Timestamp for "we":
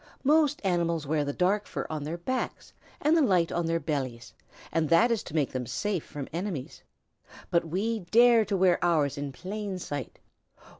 7.67-7.99